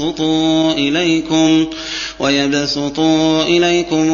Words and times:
ويبسطوا 0.00 0.72
إليكم 0.72 1.66
ويبسطوا 2.20 3.42
إليكم 3.42 4.10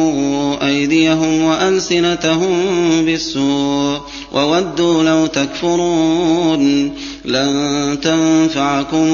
أيديهم 0.61 1.41
وألسنتهم 1.43 2.55
بالسوء 3.05 3.99
وودوا 4.33 5.03
لو 5.03 5.25
تكفرون 5.25 6.93
لن 7.25 7.97
تنفعكم 8.03 9.07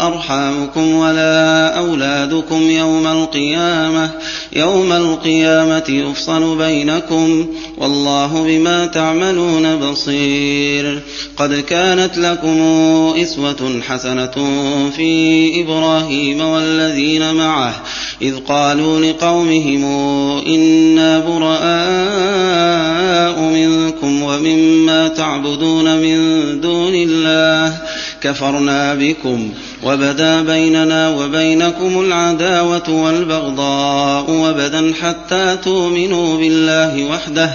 أرحامكم 0.00 0.94
ولا 0.94 1.68
أولادكم 1.78 2.70
يوم 2.70 3.06
القيامة 3.06 4.10
يوم 4.52 4.92
القيامة 4.92 5.84
يفصل 5.88 6.58
بينكم 6.58 7.46
والله 7.82 8.42
بما 8.42 8.86
تعملون 8.86 9.76
بصير. 9.76 11.00
قد 11.36 11.54
كانت 11.54 12.18
لكم 12.18 12.60
إسوة 13.22 13.80
حسنة 13.88 14.50
في 14.96 15.60
إبراهيم 15.62 16.40
والذين 16.40 17.34
معه 17.34 17.74
إذ 18.22 18.36
قالوا 18.48 19.00
لقومهم 19.00 19.84
إنا 20.46 21.18
براء 21.18 21.52
منكم 23.40 24.22
ومما 24.22 25.08
تعبدون 25.08 25.96
من 25.96 26.20
دون 26.60 26.94
الله. 26.94 27.81
كفرنا 28.22 28.94
بكم 28.94 29.50
وبدا 29.82 30.42
بيننا 30.42 31.08
وبينكم 31.08 32.00
العداوة 32.00 32.90
والبغضاء 32.90 34.30
وبدا 34.30 34.92
حتى 35.02 35.56
تؤمنوا 35.64 36.36
بالله 36.38 37.04
وحده 37.04 37.54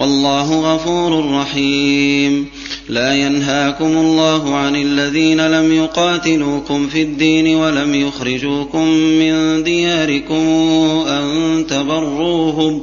والله 0.00 0.74
غفور 0.74 1.40
رحيم. 1.40 2.46
لا 2.88 3.14
ينهاكم 3.14 3.96
الله 3.96 4.54
عن 4.54 4.76
الذين 4.76 5.40
لم 5.46 5.72
يقاتلوكم 5.72 6.88
في 6.88 7.02
الدين 7.02 7.56
ولم 7.56 7.94
يخرجوكم 7.94 8.88
من 8.94 9.62
دياركم 9.62 10.44
أن 11.08 11.66
تبروهم 11.68 12.82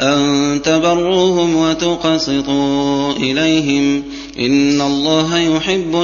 أن 0.00 0.60
تبروهم 0.64 1.31
وتقسطوا 1.72 3.12
إليهم 3.12 4.02
إن 4.38 4.80
الله 4.80 5.38
يحب 5.38 5.94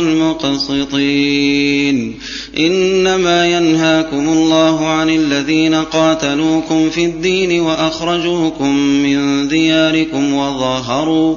المقسطين 0.79 1.39
إنما 2.59 3.47
ينهاكم 3.47 4.29
الله 4.29 4.87
عن 4.87 5.11
الذين 5.11 5.75
قاتلوكم 5.75 6.91
في 6.91 7.05
الدين 7.05 7.61
وأخرجوكم 7.61 8.77
من 8.77 9.49
دياركم 9.49 10.35
وظاهروا 10.35 11.37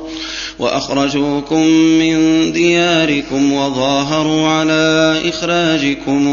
وأخرجوكم 0.59 1.68
من 2.00 2.52
دياركم 2.52 3.53
وظاهروا 3.53 4.48
على 4.48 5.22
إخراجكم 5.25 6.28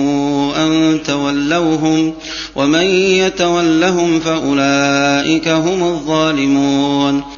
أن 0.57 0.99
تولوهم 1.07 2.13
ومن 2.57 2.87
يتولهم 2.95 4.21
فأولئك 4.21 5.49
هم 5.49 5.83
الظالمون 5.83 7.38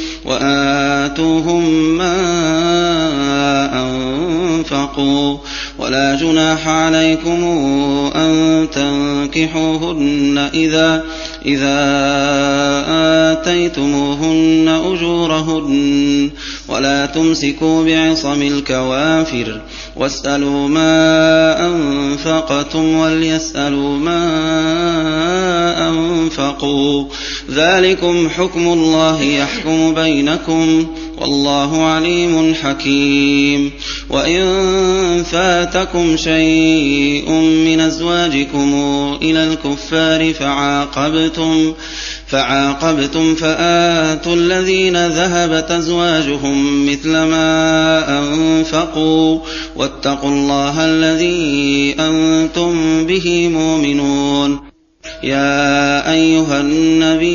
وآتوهم 0.25 1.69
ما 1.97 2.13
أنفقوا 3.83 5.37
ولا 5.79 6.15
جناح 6.15 6.67
عليكم 6.67 7.43
أن 8.15 8.67
تنكحوهن 8.71 10.49
إذا 10.53 11.03
إذا 11.45 11.77
آتيتموهن 13.31 14.81
أجورهن 14.85 16.29
ولا 16.67 17.05
تمسكوا 17.05 17.85
بعصم 17.85 18.41
الكوافر 18.41 19.61
واسألوا 19.95 20.67
ما 20.67 21.67
أنفقتم 21.67 22.95
وليسألوا 22.95 23.97
ما 23.97 24.21
أنفقوا. 25.89 27.05
ذلكم 27.51 28.29
حكم 28.29 28.67
الله 28.67 29.21
يحكم 29.21 29.93
بينكم 29.93 30.87
والله 31.17 31.85
عليم 31.85 32.53
حكيم. 32.53 33.71
وإن 34.09 35.23
فاتكم 35.23 36.17
شيء 36.17 37.31
من 37.65 37.79
أزواجكم 37.79 38.73
إلى 39.21 39.43
الكفار 39.43 40.33
فعاقبتم 40.33 41.73
فعاقبتم 42.31 43.35
فآتوا 43.35 44.35
الذين 44.35 45.07
ذهبت 45.07 45.71
أزواجهم 45.71 46.85
مثل 46.91 47.11
ما 47.11 48.19
أنفقوا 48.19 49.39
واتقوا 49.75 50.29
الله 50.29 50.85
الذي 50.85 51.95
أنتم 51.99 53.05
به 53.05 53.47
مؤمنون. 53.47 54.71
يا 55.23 56.11
أيها 56.11 56.61
النبي 56.61 57.31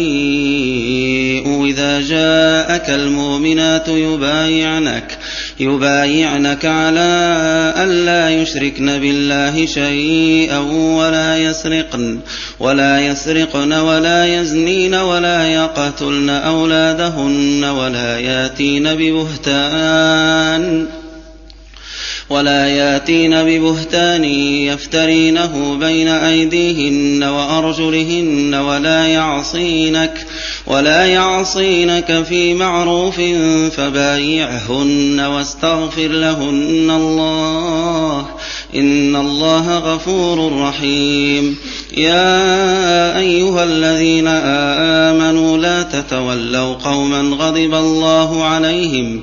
إذا 1.70 2.00
جاءك 2.00 2.90
المؤمنات 2.90 3.88
يبايعنك 3.88 5.15
يبايعنك 5.60 6.64
على 6.64 7.74
ألا 7.76 8.30
يشركن 8.42 8.98
بالله 8.98 9.66
شيئا 9.66 10.58
ولا 10.98 11.38
يسرقن 11.38 12.18
ولا 12.60 13.00
يسرقن 13.06 13.72
ولا 13.72 14.40
يزنين 14.40 14.94
ولا 14.94 15.46
يقتلن 15.46 16.30
أولادهن 16.30 17.64
ولا 17.64 18.18
يأتين 18.18 18.94
ببهتان 18.94 20.86
ولا 22.30 22.66
ياتين 22.68 23.42
ببهتان 23.44 24.24
يفترينه 24.24 25.76
بين 25.80 26.08
أيديهن 26.08 27.24
وأرجلهن 27.24 28.54
ولا 28.54 29.06
يعصينك 29.06 30.26
ولا 30.66 31.06
يعصينك 31.06 32.24
في 32.28 32.54
معروف 32.54 33.20
فبايعهن 33.76 35.20
واستغفر 35.20 36.08
لهن 36.08 36.90
الله 36.90 38.26
إن 38.74 39.16
الله 39.16 39.78
غفور 39.78 40.60
رحيم 40.62 41.56
يا 41.96 43.18
أيها 43.18 43.64
الذين 43.64 44.26
آمنوا 45.06 45.58
لا 45.58 45.82
تتولوا 45.82 46.74
قوما 46.74 47.36
غضب 47.36 47.74
الله 47.74 48.44
عليهم 48.44 49.22